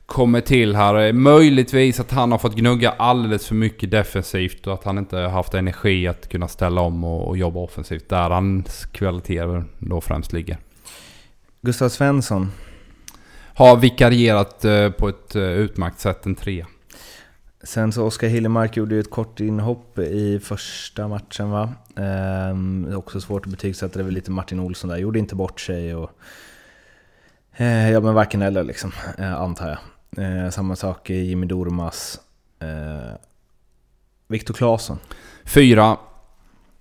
[0.06, 1.12] kommer till här.
[1.12, 5.28] Möjligtvis att han har fått gnugga alldeles för mycket defensivt och att han inte har
[5.28, 8.08] haft energi att kunna ställa om och, och jobba offensivt.
[8.08, 10.58] Där hans kvaliteter då främst ligger.
[11.62, 12.52] Gustav Svensson.
[13.54, 16.66] Har vikarierat eh, på ett eh, utmärkt sätt, en trea.
[17.62, 21.72] Sen så Oskar Hillemark gjorde ju ett kort inhopp i första matchen va.
[21.96, 25.94] Ehm, också svårt att betygsätta, det var lite Martin Olsson där, gjorde inte bort sig
[25.94, 26.10] och...
[27.56, 29.78] Eh, ja men varken eller liksom, eh, antar jag.
[30.16, 32.20] Eh, samma sak i Jimmy Dormas.
[32.60, 33.16] Eh,
[34.28, 34.98] Viktor Claesson.
[35.44, 35.96] Fyra.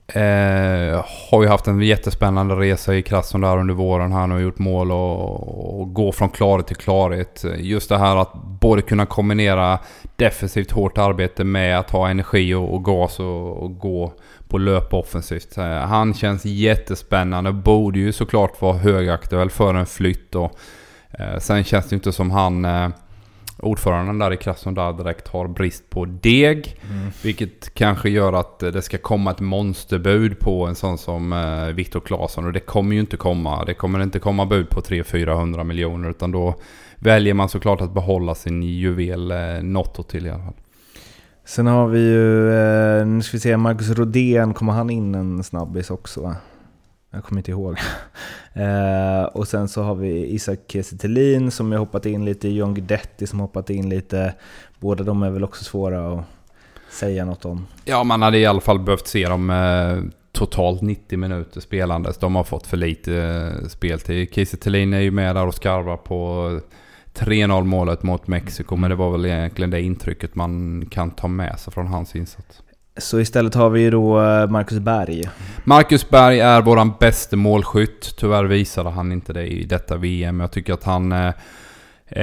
[0.07, 4.11] Eh, har ju haft en jättespännande resa i Krasnodar under våren.
[4.11, 7.45] Han har gjort mål och, och gå från klarhet till klarhet.
[7.57, 9.79] Just det här att både kunna kombinera
[10.15, 14.13] defensivt hårt arbete med att ha energi och, och gas och, och gå
[14.47, 15.57] på löp offensivt.
[15.57, 17.51] Eh, han känns jättespännande.
[17.51, 20.35] Borde ju såklart vara högaktuell för en flytt.
[20.35, 20.57] Och,
[21.11, 22.65] eh, sen känns det inte som han...
[22.65, 22.89] Eh,
[23.57, 26.81] Ordföranden där i Krasnodar direkt har brist på deg.
[26.91, 27.11] Mm.
[27.23, 31.99] Vilket kanske gör att det ska komma ett monsterbud på en sån som eh, Viktor
[31.99, 32.45] Claesson.
[32.45, 33.65] Och det kommer ju inte komma.
[33.65, 36.09] Det kommer inte komma bud på 300-400 miljoner.
[36.09, 36.55] Utan då
[36.99, 40.53] väljer man såklart att behålla sin juvel eh, Notto till i alla fall.
[41.45, 45.43] Sen har vi ju, eh, nu ska vi se, Marcus Rodén, kommer han in en
[45.43, 46.35] snabbis också va?
[47.15, 47.78] Jag kommer inte ihåg.
[48.54, 53.28] eh, och sen så har vi Isak Kiese som har hoppat in lite, John Guidetti
[53.28, 54.34] som hoppat in lite.
[54.80, 56.25] Båda de är väl också svåra att
[56.89, 57.67] säga något om.
[57.86, 62.17] Ja, man hade i alla fall behövt se dem eh, totalt 90 minuter spelandes.
[62.17, 64.34] De har fått för lite eh, speltid.
[64.34, 66.49] Kiese är ju med där och skarvar på
[67.13, 71.60] 3-0 målet mot Mexiko, men det var väl egentligen det intrycket man kan ta med
[71.60, 72.62] sig från hans insats.
[72.97, 75.23] Så istället har vi ju då eh, Marcus Berg.
[75.63, 78.15] Marcus Berg är våran bästa målskytt.
[78.17, 80.39] Tyvärr visade han inte det i detta VM.
[80.39, 81.34] Jag tycker att han eh,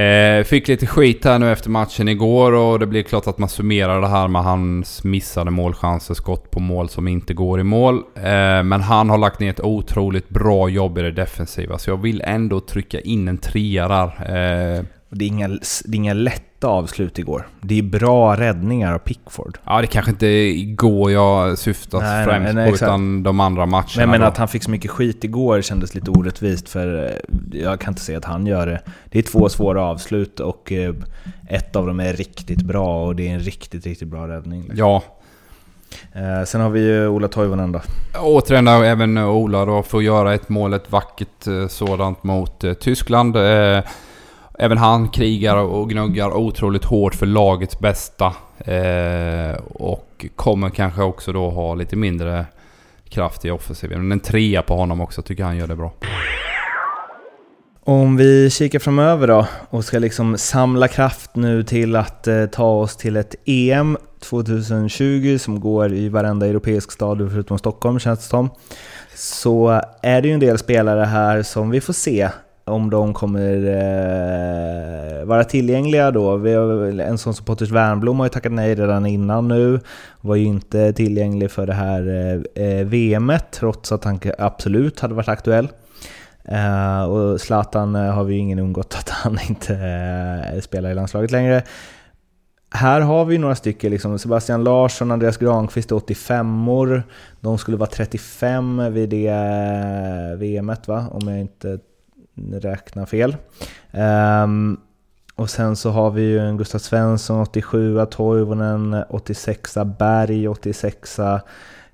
[0.01, 3.49] eh, fick lite skit här nu efter matchen igår och det blir klart att man
[3.49, 7.97] summerar det här med hans missade målchanser, skott på mål som inte går i mål.
[8.17, 12.03] Eh, men han har lagt ner ett otroligt bra jobb i det defensiva så jag
[12.03, 14.07] vill ändå trycka in en trea där.
[14.79, 17.49] Eh, det är inga, det är inga lätt avslut igår.
[17.61, 19.59] Det är bra räddningar av Pickford.
[19.65, 22.89] Ja, det kanske inte är igår jag syftar nej, främst nej, nej, på, exakt.
[22.89, 23.87] utan de andra matcherna.
[23.97, 27.81] Men, men att han fick så mycket skit igår kändes lite orättvist, för eh, jag
[27.81, 28.81] kan inte se att han gör det.
[29.05, 30.95] Det är två svåra avslut och eh,
[31.49, 34.61] ett av dem är riktigt bra och det är en riktigt, riktigt bra räddning.
[34.61, 34.79] Liksom.
[34.79, 35.03] Ja.
[36.13, 37.81] Eh, sen har vi ju Ola Toivonen då.
[38.21, 43.37] Återigen även Ola då får göra ett mål, ett vackert sådant mot Tyskland.
[44.59, 48.35] Även han krigar och gnuggar otroligt hårt för lagets bästa.
[48.59, 52.47] Eh, och kommer kanske också då ha lite mindre
[53.09, 54.01] kraft i offensiven.
[54.01, 55.93] Men en trea på honom också, tycker han gör det bra.
[57.85, 62.67] Om vi kikar framöver då och ska liksom samla kraft nu till att eh, ta
[62.67, 68.25] oss till ett EM 2020 som går i varenda europeisk stad förutom Stockholm känns det
[68.25, 68.51] som.
[69.15, 72.29] Så är det ju en del spelare här som vi får se
[72.65, 76.37] om de kommer eh, vara tillgängliga då.
[76.37, 79.81] Vi har, en sån som Potters Wernbloom har ju tackat nej redan innan nu.
[80.21, 82.09] Var ju inte tillgänglig för det här
[82.57, 85.69] eh, eh VMet trots att han absolut hade varit aktuell.
[86.45, 89.75] Eh, och Zlatan eh, har vi ju ingen undgått att han inte
[90.55, 91.63] eh, spelar i landslaget längre.
[92.71, 97.03] här har vi några stycken, liksom Sebastian Larsson och Andreas Granqvist 85-or.
[97.41, 101.79] De skulle vara 35 vid det eh, VMet va, om jag inte
[102.35, 103.37] Räkna fel.
[104.45, 104.81] Um,
[105.35, 111.19] och sen så har vi ju en Gustav Svensson 87, Toivonen 86, Berg 86.
[111.19, 111.27] Uh,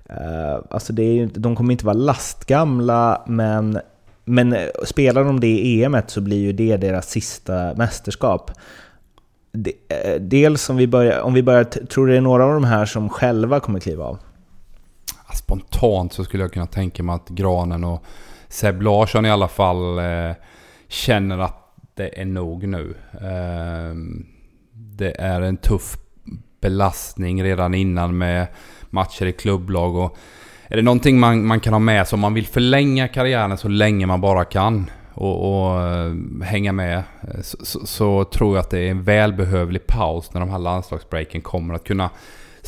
[0.09, 3.79] eh, alltså det är ju, de kommer inte vara lastgamla, men,
[4.25, 8.51] men spelar de det i EMet så blir ju det deras sista mästerskap.
[9.87, 12.63] Eh, dels om vi börjar, om vi börjar, tror du det är några av de
[12.63, 14.19] här som själva kommer kliva av?
[15.35, 18.03] Spontant så skulle jag kunna tänka mig att Granen och
[18.49, 20.31] Seb Larsson i alla fall eh,
[20.87, 22.95] känner att det är nog nu.
[23.13, 23.95] Eh,
[24.73, 25.97] det är en tuff
[26.61, 28.47] belastning redan innan med
[28.89, 29.95] matcher i klubblag.
[29.95, 30.17] Och
[30.67, 33.67] är det någonting man, man kan ha med sig om man vill förlänga karriären så
[33.67, 38.61] länge man bara kan och, och eh, hänga med eh, så, så, så, tror jag
[38.61, 41.73] att det är en välbehövlig paus när de här landslagsbreaken kommer.
[41.73, 42.09] Att kunna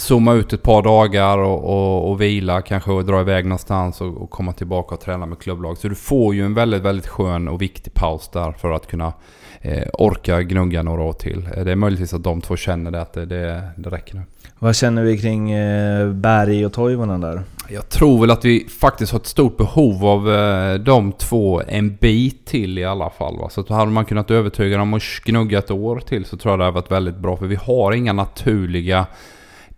[0.01, 4.29] zooma ut ett par dagar och, och, och vila, kanske dra iväg någonstans och, och,
[4.29, 5.77] komma tillbaka och träna med klubblag.
[5.77, 9.13] Så du får ju en väldigt, väldigt skön och viktig paus där för att kunna
[9.61, 11.49] eh, orka gnugga några år till.
[11.55, 14.21] Det är möjligtvis att de två känner det, att det, det, det räcker nu.
[14.59, 17.41] Vad känner vi kring eh, Berg och Toivonen där?
[17.69, 21.95] Jag tror väl att vi faktiskt har ett stort behov av eh, de två en
[21.95, 23.37] bit till i alla fall.
[23.37, 23.49] Va?
[23.49, 26.59] Så att hade man kunnat övertyga dem och gnugga ett år till så tror jag
[26.59, 27.37] det hade varit väldigt bra.
[27.37, 29.05] För vi har inga naturliga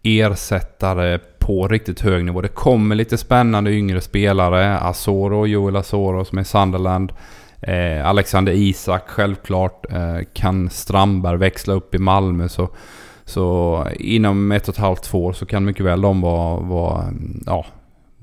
[0.03, 2.41] ersättare på riktigt hög nivå.
[2.41, 4.79] Det kommer lite spännande yngre spelare.
[4.79, 7.13] Asoro, Joel Asoro som är i Sunderland.
[7.61, 9.91] Eh, Alexander Isak självklart.
[9.91, 12.69] Eh, kan Strandberg växla upp i Malmö så
[13.25, 17.13] så inom ett och ett halvt, två år så kan mycket väl de vara, vara
[17.45, 17.65] ja,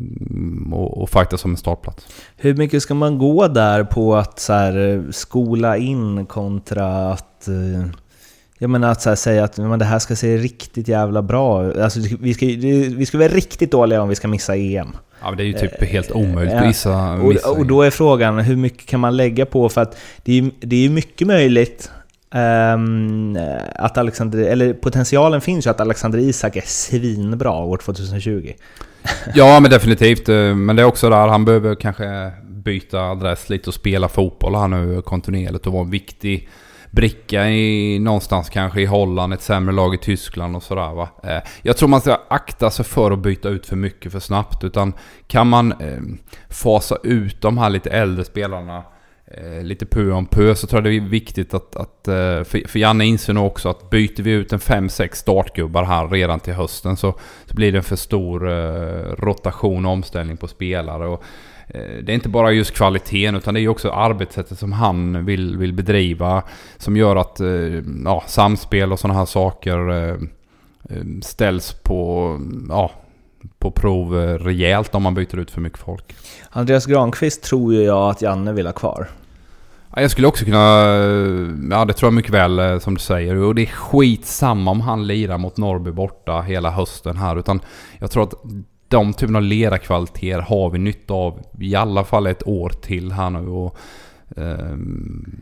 [0.00, 2.06] mm, och, och fighta som en startplats.
[2.36, 7.48] Hur mycket ska man gå där på att så här, eh, skola in kontra att
[7.48, 7.86] eh,
[8.62, 12.00] jag menar att här, säga att men det här ska se riktigt jävla bra alltså,
[12.20, 14.96] vi ska Vi ska vara riktigt dåliga om vi ska missa EM.
[15.22, 17.50] Ja, det är ju typ helt omöjligt att missa, missa.
[17.50, 19.68] Och, och då är frågan, hur mycket kan man lägga på?
[19.68, 21.90] För att det är, det är mycket möjligt
[22.34, 23.38] Um,
[23.74, 28.52] att Alexander, eller potentialen finns ju att Alexander Isak är svinbra år 2020.
[29.34, 30.28] ja, men definitivt.
[30.28, 34.54] Eh, men det är också där han behöver kanske byta adress lite och spela fotboll
[34.54, 36.48] här nu kontinuerligt och vara en viktig
[36.90, 41.08] bricka i någonstans kanske i Holland, ett sämre lag i Tyskland och sådär va.
[41.22, 44.64] Eh, jag tror man ska akta sig för att byta ut för mycket för snabbt
[44.64, 44.92] utan
[45.26, 46.00] kan man eh,
[46.48, 48.82] fasa ut de här lite äldre spelarna
[49.26, 52.68] eh, lite pö om pö så tror jag det är viktigt att, att eh, för,
[52.68, 56.54] för Janne inser nog också att byter vi ut en 5-6 startgubbar här redan till
[56.54, 61.06] hösten så, så blir det en för stor eh, rotation och omställning på spelare.
[61.06, 61.22] Och,
[61.72, 65.72] det är inte bara just kvaliteten utan det är också arbetssättet som han vill, vill
[65.72, 66.42] bedriva
[66.76, 67.48] som gör att eh,
[68.04, 70.16] ja, samspel och sådana här saker eh,
[71.22, 72.90] ställs på ja,
[73.58, 76.16] på prov rejält om man byter ut för mycket folk.
[76.50, 79.08] Andreas Granqvist tror ju jag att Janne vill ha kvar.
[79.96, 80.58] Jag skulle också kunna...
[81.70, 83.36] Ja, det tror jag mycket väl eh, som du säger.
[83.36, 87.36] Och det är skitsamma om han lirar mot Norrby borta hela hösten här.
[87.36, 87.60] Utan
[87.98, 88.34] jag tror att
[88.90, 93.30] de typen av ledarkvaliteter har vi nytta av i alla fall ett år till här
[93.30, 93.48] nu.
[93.48, 93.76] Och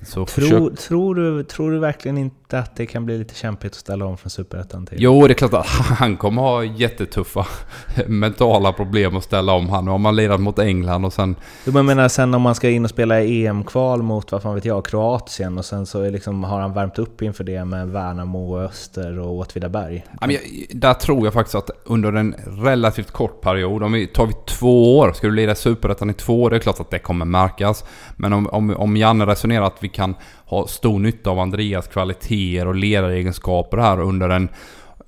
[0.03, 0.79] så tror, försök...
[0.79, 4.17] tror, du, tror du verkligen inte att det kan bli lite kämpigt att ställa om
[4.17, 4.99] från Superettan till?
[5.01, 5.67] Jo, det är klart att
[5.99, 7.47] han kommer ha jättetuffa
[8.07, 9.69] mentala problem att ställa om.
[9.69, 11.37] Han har man lirat mot England och sen...
[11.65, 14.65] Jo, men menar sen om man ska in och spela EM-kval mot, vad fan vet
[14.65, 18.55] jag, Kroatien och sen så är liksom, har han värmt upp inför det med Värnamo,
[18.55, 20.05] och Öster och Åtvidaberg?
[20.21, 20.37] Ja, men
[20.71, 24.99] där tror jag faktiskt att under en relativt kort period, om vi tar vi två
[24.99, 27.85] år, ska du lira Superettan i två år, det är klart att det kommer märkas.
[28.17, 30.15] Men om, om om Janne resonerar att vi kan
[30.45, 34.49] ha stor nytta av Andreas kvaliteter och ledaregenskaper här under en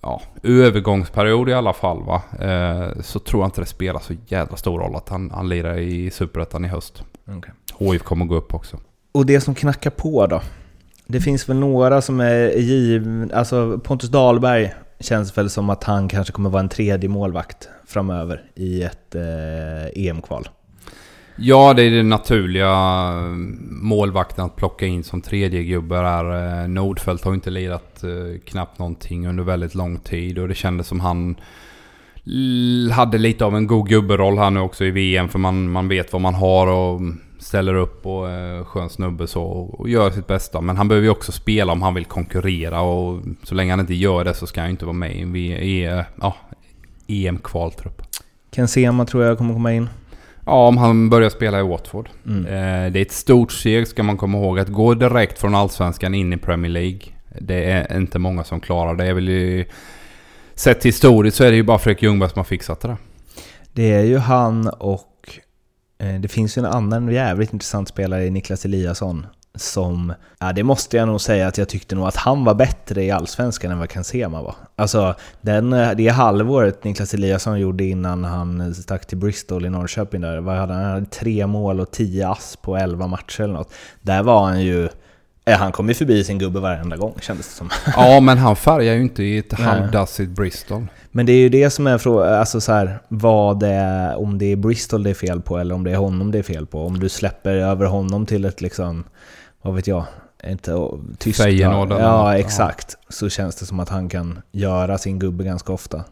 [0.03, 2.23] ja, övergångsperiod i alla fall va.
[2.41, 5.79] Eh, så tror jag inte det spelar så jävla stor roll att han, han lirar
[5.79, 7.03] i Superettan i höst.
[7.39, 7.53] Okay.
[7.79, 8.77] HIF kommer gå upp också.
[9.13, 10.41] Och det som knackar på då?
[11.07, 16.09] Det finns väl några som är givna, alltså Pontus Dahlberg känns väl som att han
[16.09, 20.49] kanske kommer vara en tredje målvakt framöver i ett eh, EM-kval.
[21.43, 23.23] Ja, det är det naturliga eh,
[23.71, 26.63] målvakten att plocka in som tredje gubbe där.
[26.63, 30.87] Eh, Nordfeldt har inte lirat eh, knappt någonting under väldigt lång tid och det kändes
[30.87, 31.37] som han
[32.93, 36.13] hade lite av en god gubberoll här nu också i VM för man, man vet
[36.13, 37.01] vad man har och
[37.39, 40.61] ställer upp och eh, skön snubbe så och gör sitt bästa.
[40.61, 43.95] Men han behöver ju också spela om han vill konkurrera och så länge han inte
[43.95, 46.37] gör det så ska han inte vara med i en ja,
[47.07, 48.03] EM-kvaltrupp.
[48.51, 49.89] Ken Sema tror jag kommer komma in.
[50.47, 52.09] Ja, om han börjar spela i Watford.
[52.27, 52.47] Mm.
[52.47, 54.59] Eh, det är ett stort steg ska man komma ihåg.
[54.59, 57.01] Att gå direkt från Allsvenskan in i Premier League.
[57.41, 59.07] Det är inte många som klarar det.
[59.07, 59.65] Jag vill ju,
[60.55, 62.97] sett historiskt så är det ju bara Fredrik Ljungberg som har fixat det där.
[63.73, 65.39] Det är ju han och
[65.99, 70.63] eh, det finns ju en annan jävligt intressant spelare i Niklas Eliasson som, ja det
[70.63, 73.79] måste jag nog säga att jag tyckte nog att han var bättre i Allsvenskan än
[73.79, 74.55] vad Kansema var.
[74.77, 80.41] Alltså den, det halvåret Niklas Eliasson gjorde innan han stack till Bristol i Norrköping där,
[80.41, 80.83] vad hade han?
[80.83, 83.73] han hade tre mål och tio ass på elva matcher eller något.
[84.03, 84.89] Där var han ju
[85.47, 87.71] han kom ju förbi sin gubbe varenda gång kändes det som.
[87.97, 90.87] Ja, men han färgar ju inte i ett halvdassigt Bristol.
[91.11, 94.39] Men det är ju det som är frågan, alltså så här, vad det är, om
[94.39, 96.67] det är Bristol det är fel på eller om det är honom det är fel
[96.67, 96.87] på.
[96.87, 99.05] Om du släpper över honom till ett liksom
[99.63, 100.05] vad vet jag,
[100.45, 101.93] inte Tyskland.
[101.93, 102.97] Ja, exakt.
[103.09, 106.05] Så känns det som att han kan göra sin gubbe ganska ofta.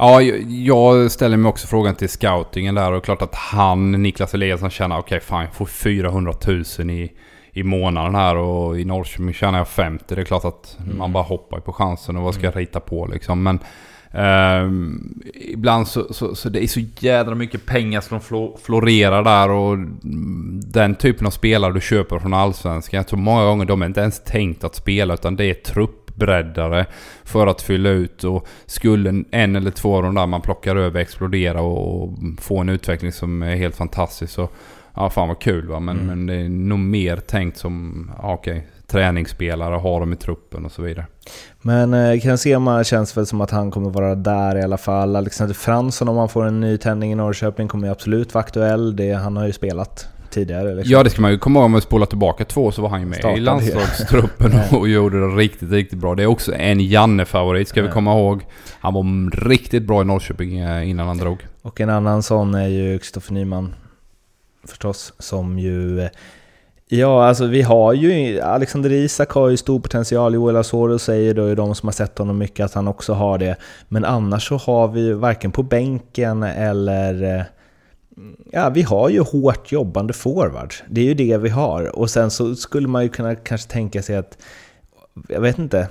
[0.00, 4.70] Ja, jag ställer mig också frågan till scoutingen där och klart att han, Niklas Eliasson,
[4.70, 6.32] känner okej okay, fine, får 400
[6.78, 7.12] 000 i,
[7.52, 10.14] i månaden här och i Norrköping tjänar jag 50.
[10.14, 10.98] Det är klart att mm.
[10.98, 12.60] man bara hoppar på chansen och vad ska jag mm.
[12.60, 13.42] rita på liksom.
[13.42, 13.58] Men
[14.12, 18.20] Um, ibland så, så, så det är så jädra mycket pengar som
[18.60, 19.78] florerar där och
[20.72, 22.96] den typen av spelare du köper från Allsvenskan.
[22.98, 26.86] Jag tror många gånger de är inte ens tänkt att spela utan det är truppbreddare
[27.24, 31.00] för att fylla ut och skulle en eller två av de där man plockar över
[31.00, 34.48] explodera och få en utveckling som är helt fantastisk så
[34.94, 36.06] ja fan vad kul va men, mm.
[36.06, 40.64] men det är nog mer tänkt som ja, okej okay, träningsspelare, ha dem i truppen
[40.64, 41.06] och så vidare.
[41.62, 45.16] Men eh, Kansema känns väl som att han kommer vara där i alla fall.
[45.16, 48.96] Alexander Fransson om han får en ny tändning i Norrköping kommer ju absolut vara aktuell.
[48.96, 50.74] Det, han har ju spelat tidigare.
[50.74, 50.92] Liksom.
[50.92, 51.64] Ja det ska man ju komma ihåg.
[51.64, 55.20] Om man spolar tillbaka två så var han ju med Startade i landslagstruppen och gjorde
[55.20, 56.14] det riktigt, riktigt bra.
[56.14, 58.46] Det är också en Janne-favorit ska vi komma ihåg.
[58.80, 61.46] Han var riktigt bra i Norrköping eh, innan han drog.
[61.62, 63.74] Och en annan sån är ju Kristoffer Nyman
[64.66, 66.08] förstås, som ju eh,
[66.90, 71.54] Ja, alltså vi har ju, Alexander Isak har ju stor potential, Joel Asoro säger då
[71.54, 73.56] de som har sett honom mycket att han också har det.
[73.88, 77.22] Men annars så har vi varken på bänken eller...
[77.22, 77.42] Eh,
[78.52, 80.82] ja, vi har ju hårt jobbande forwards.
[80.88, 81.98] Det är ju det vi har.
[81.98, 84.38] Och sen så skulle man ju kunna kanske tänka sig att
[85.28, 85.88] jag vet inte,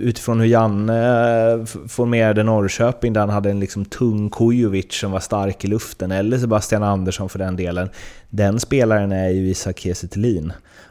[0.00, 5.20] utifrån hur Janne eh, formerade Norrköping där han hade en liksom tung Kujovic som var
[5.20, 7.88] stark i luften, eller Sebastian Andersson för den delen.
[8.30, 10.08] Den spelaren är ju Isak Kiese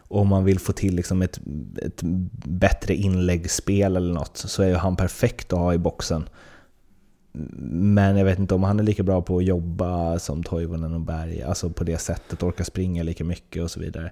[0.08, 1.40] Om man vill få till liksom ett,
[1.82, 2.02] ett
[2.46, 6.30] bättre inläggsspel eller något så är ju han perfekt att ha i boxen.
[7.70, 11.02] Men jag vet inte om han är lika bra på att jobba som Toivonen och
[11.02, 14.12] Berg, alltså på det sättet, orka springa lika mycket och så vidare.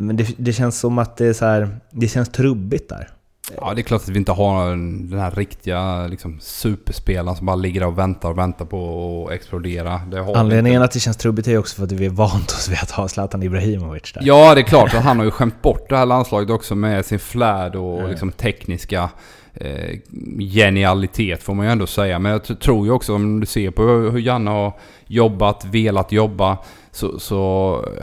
[0.00, 3.08] Men det, det känns som att det är så här, det känns trubbigt där.
[3.56, 4.70] Ja, det är klart att vi inte har
[5.10, 10.00] den här riktiga liksom, superspelaren som bara ligger och väntar och väntar på att explodera.
[10.34, 12.90] Anledningen att det känns trubbigt är också för att vi är vant oss vid att
[12.90, 14.22] ha Zlatan Ibrahimovic där.
[14.24, 14.94] Ja, det är klart.
[14.94, 18.10] Och han har ju skämt bort det här landslaget också med sin flärd och mm.
[18.10, 19.10] liksom tekniska
[19.60, 19.98] eh,
[20.38, 22.18] genialitet får man ju ändå säga.
[22.18, 24.72] Men jag tror ju också om du ser på hur Janne har
[25.06, 26.58] jobbat, velat jobba
[26.90, 27.38] så, så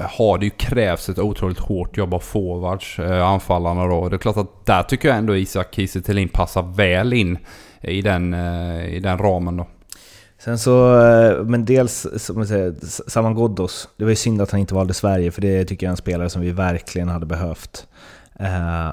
[0.10, 4.10] har det ju krävts ett otroligt hårt jobb av forwards, eh, anfallarna då.
[4.10, 7.38] Det är klart att där tycker jag ändå Isak Kiese passar väl in
[7.82, 9.68] eh, i den, eh, i den ramen då.
[10.40, 12.76] Sen så, eh, men dels som jag säger,
[13.10, 13.90] Saman Ghoddos.
[13.98, 15.98] Det var ju synd att han inte valde Sverige, för det tycker jag är en
[15.98, 17.88] spelare som vi verkligen hade behövt.
[18.40, 18.90] Eh,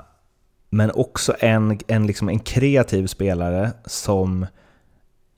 [0.75, 4.47] men också en, en, liksom en kreativ spelare som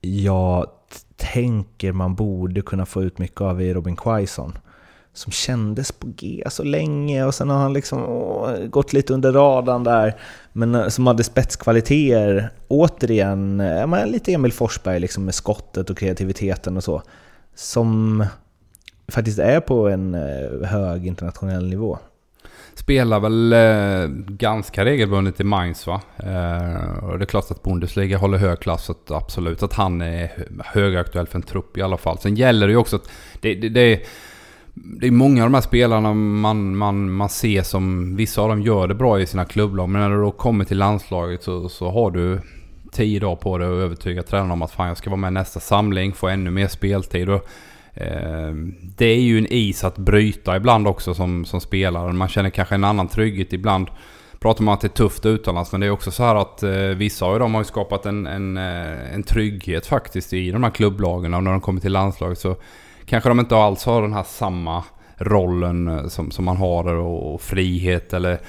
[0.00, 0.66] jag
[1.16, 4.58] tänker man borde kunna få ut mycket av i Robin Quaison.
[5.12, 9.32] Som kändes på G så länge och sen har han liksom åh, gått lite under
[9.32, 10.20] radarn där.
[10.52, 12.50] Men eh, som hade spetskvaliteter.
[12.68, 17.02] Återigen, eh, ja, lite Emil Forsberg liksom med skottet och kreativiteten och så.
[17.54, 18.24] Som
[19.08, 21.98] faktiskt är på en eh, hög internationell nivå.
[22.74, 26.00] Spelar väl eh, ganska regelbundet i Mainz va?
[26.16, 28.90] Eh, och det är klart att Bundesliga håller hög klass.
[28.90, 30.30] Att absolut att han är
[30.64, 32.18] högaktuell för en trupp i alla fall.
[32.18, 33.10] Sen gäller det ju också att
[33.40, 34.06] det, det, det,
[34.74, 38.16] det är många av de här spelarna man, man, man ser som...
[38.16, 39.88] Vissa av dem gör det bra i sina klubblag.
[39.88, 42.40] Men när du då kommer till landslaget så, så har du
[42.92, 45.60] tio dagar på dig att övertyga tränarna om att fan jag ska vara med nästa
[45.60, 47.29] samling, få ännu mer speltid.
[47.29, 47.48] Och
[47.94, 52.12] Ehm, det är ju en is att bryta ibland också som, som spelare.
[52.12, 53.88] Man känner kanske en annan trygghet ibland.
[54.38, 56.72] Pratar man att det är tufft utomlands men det är också så här att eh,
[56.72, 60.70] vissa av dem har ju skapat en, en, eh, en trygghet faktiskt i de här
[60.70, 61.34] klubblagen.
[61.34, 62.56] Och när de kommer till landslaget så
[63.06, 64.84] kanske de inte alls har den här samma
[65.16, 68.40] rollen eh, som, som man har och, och frihet eller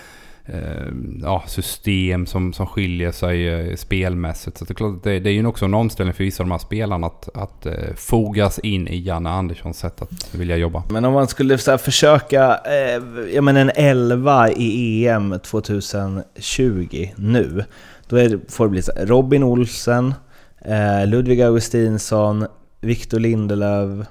[0.47, 0.91] Eh,
[1.21, 4.57] ja, system som, som skiljer sig eh, spelmässigt.
[4.57, 6.51] Så det är klart det, det är ju också en omställning för vissa av de
[6.51, 10.83] här spelarna att, att eh, fogas in i Janne Anderssons sätt att vilja jobba.
[10.89, 17.09] Men om man skulle så här, försöka, eh, ja men en 11 i EM 2020
[17.15, 17.63] nu,
[18.07, 20.13] då är det, får det bli så här, Robin Olsen,
[20.61, 22.45] eh, Ludvig Augustinsson,
[22.81, 24.07] Victor Lindelöf,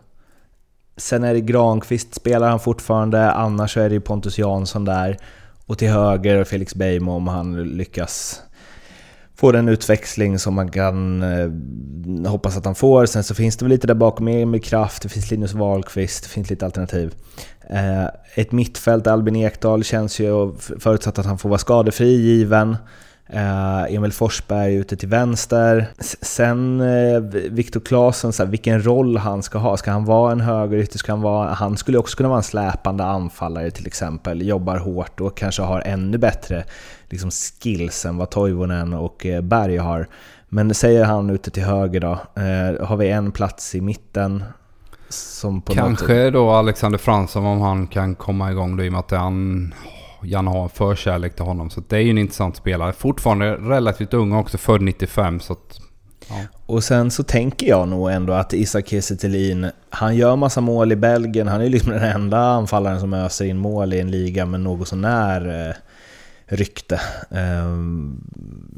[0.97, 5.19] sen är det Granqvist spelar han fortfarande, annars så är det ju Pontus Jansson där.
[5.67, 8.43] Och till höger Felix Beijmo om han lyckas
[9.37, 13.07] få den utväxling som man kan eh, hoppas att han får.
[13.07, 16.29] Sen så finns det väl lite där bakom Emil Kraft, det finns Linus Wahlqvist, det
[16.29, 17.15] finns lite alternativ.
[17.71, 18.05] Eh,
[18.35, 22.77] ett mittfält, Albin Ekdal, känns ju, förutsatt att han får vara skadefri, given.
[23.33, 25.89] Uh, Emil Forsberg ute till vänster.
[26.21, 27.21] Sen uh,
[27.51, 29.77] Viktor Claesson, så här, vilken roll han ska ha.
[29.77, 30.99] Ska han vara en högerytter?
[30.99, 34.47] Ska han, vara, han skulle också kunna vara en släpande anfallare till exempel.
[34.47, 36.65] Jobbar hårt och kanske har ännu bättre
[37.11, 40.09] liksom, skills än vad Toivonen och uh, Berg har.
[40.49, 42.19] Men säger han ute till höger då,
[42.85, 44.45] har vi en plats i mitten
[45.67, 49.75] Kanske då Alexander Fransson om han kan komma igång då i och med att han
[50.25, 51.71] Janne har en förkärlek till honom.
[51.71, 52.93] Så det är ju en intressant spelare.
[52.93, 55.41] Fortfarande relativt ung också, född 95.
[55.41, 55.79] Så att,
[56.29, 56.35] ja.
[56.67, 60.97] Och sen så tänker jag nog ändå att Isak Kiese han gör massa mål i
[60.97, 61.49] Belgien.
[61.49, 64.61] Han är ju liksom den enda anfallaren som öser in mål i en liga med
[64.61, 65.75] något sånär eh,
[66.47, 67.01] rykte.
[67.31, 68.21] Ehm,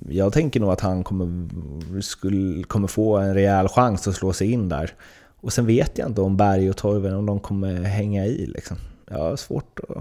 [0.09, 4.53] jag tänker nog att han kommer, skulle, kommer få en rejäl chans att slå sig
[4.53, 4.91] in där.
[5.41, 8.77] Och sen vet jag inte om Berg och Torven, om de kommer hänga i liksom.
[9.11, 9.97] Jag har svårt att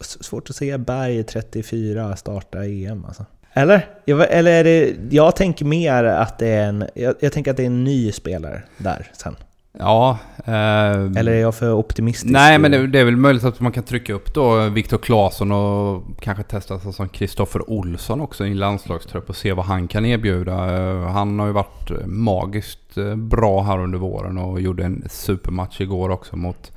[0.00, 3.24] Svårt att se Berg 34 starta EM alltså.
[3.52, 3.88] Eller?
[4.06, 7.62] Eller är det, jag tänker mer att det är en, jag, jag tänker att det
[7.62, 9.36] är en ny spelare där sen.
[9.78, 10.18] Ja.
[10.44, 12.32] Eh, Eller är jag för optimistisk?
[12.32, 15.52] Nej, men det, det, är väl möjligt att man kan trycka upp då Viktor Claesson
[15.52, 20.52] och kanske testa som Kristoffer Olsson också i landslagstrupp och se vad han kan erbjuda.
[20.52, 25.80] Eh, han har ju varit magiskt eh, bra här under våren och gjorde en supermatch
[25.80, 26.72] igår också mot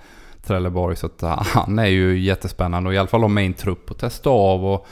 [0.48, 0.96] Trelleborg.
[0.96, 3.98] Så att han är ju jättespännande och i alla fall ha med en trupp och
[3.98, 4.88] testa av och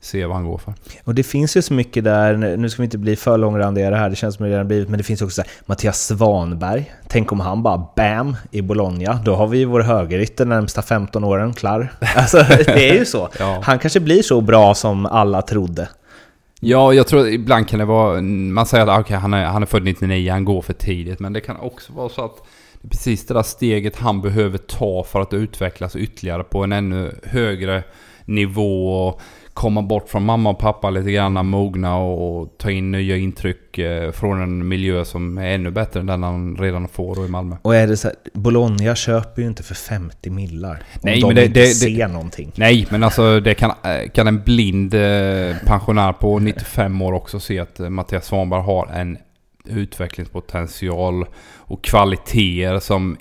[0.00, 0.74] se vad han går för.
[1.04, 3.96] Och det finns ju så mycket där, nu ska vi inte bli för långrandiga det
[3.96, 6.92] här, det känns som det redan blivit, men det finns också här, Mattias Svanberg.
[7.08, 11.54] Tänk om han bara BAM i Bologna, då har vi vår högerytter närmsta 15 åren
[11.54, 11.92] klar.
[12.16, 13.28] Alltså det är ju så.
[13.38, 13.60] ja.
[13.62, 15.88] Han kanske blir så bra som alla trodde.
[16.60, 19.66] Ja, jag tror ibland kan det vara, man säger att okay, han, är, han är
[19.66, 22.36] född 99, han går för tidigt, men det kan också vara så att
[22.90, 27.82] precis det där steget han behöver ta för att utvecklas ytterligare på en ännu högre
[28.24, 29.06] nivå.
[29.06, 29.20] Och
[29.56, 34.12] komma bort från mamma och pappa lite grann, mogna och ta in nya intryck eh,
[34.12, 37.56] från en miljö som är ännu bättre än den han redan får i Malmö.
[37.62, 40.82] Och är det så här, Bologna köper ju inte för 50 millar.
[41.02, 42.52] Nej, om men de det, inte det, ser det, någonting.
[42.54, 47.40] Nej, men alltså det kan, eh, kan en blind eh, pensionär på 95 år också
[47.40, 49.18] se att Mattias Svanberg har en
[49.68, 53.16] utvecklingspotential och kvaliteter som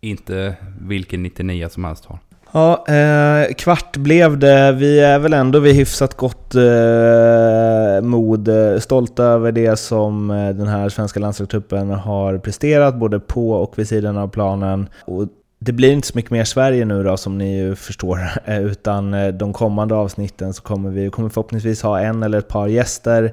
[0.00, 2.18] inte vilken 99 som helst har.
[2.54, 4.72] Ja, eh, kvart blev det.
[4.72, 8.48] Vi är väl ändå vid hyfsat gott eh, mod.
[8.48, 13.78] Eh, Stolta över det som eh, den här svenska landslagstruppen har presterat, både på och
[13.78, 14.88] vid sidan av planen.
[15.04, 15.28] Och
[15.58, 19.28] det blir inte så mycket mer Sverige nu då, som ni ju förstår, utan eh,
[19.28, 23.32] de kommande avsnitten så kommer vi kommer förhoppningsvis ha en eller ett par gäster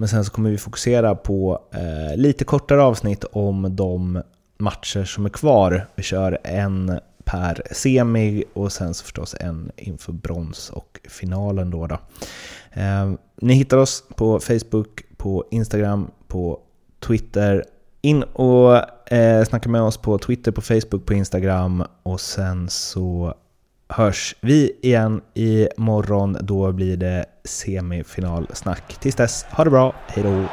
[0.00, 4.22] men sen så kommer vi fokusera på eh, lite kortare avsnitt om de
[4.58, 5.86] matcher som är kvar.
[5.94, 11.86] Vi kör en per semi och sen så förstås en inför brons och finalen då.
[11.86, 11.98] då.
[12.72, 16.60] Eh, ni hittar oss på Facebook, på Instagram, på
[17.00, 17.64] Twitter.
[18.00, 18.76] In och
[19.12, 23.34] eh, snacka med oss på Twitter, på Facebook, på Instagram och sen så
[23.90, 26.36] hörs vi igen imorgon.
[26.40, 29.00] Då blir det semifinalsnack.
[29.00, 29.94] Tills dess, ha det bra.
[30.06, 30.44] Hej då!